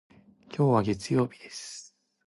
[0.47, 1.95] 今日は月曜日です。